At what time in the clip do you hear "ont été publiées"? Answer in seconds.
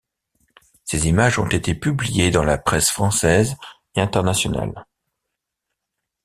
1.37-2.31